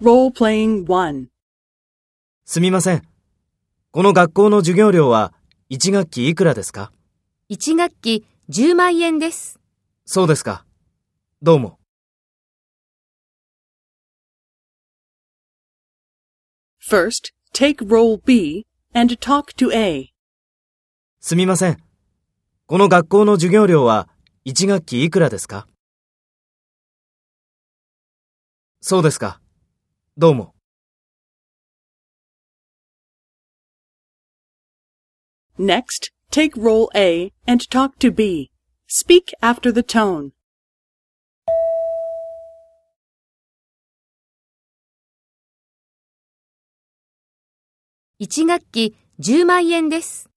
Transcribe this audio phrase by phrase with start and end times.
[0.00, 1.26] Role-playing 1.
[2.44, 3.02] すみません。
[3.90, 5.34] この学校の授業料は
[5.70, 6.92] 1学期いくらですか
[7.50, 9.58] ？1学期10万円です。
[10.06, 10.64] そうですか。
[11.42, 11.80] どうも。
[16.88, 20.12] First, take role B and talk to A.
[21.18, 21.78] すみません。
[22.66, 24.08] この学校の授業料は
[24.46, 25.66] 1学期いくらですか？
[28.80, 29.40] そうですか。
[30.20, 30.52] どうも。
[35.56, 38.50] Next, take role A and talk to B.
[38.88, 40.32] Speak after the tone.
[48.18, 50.28] 1学期10万円です。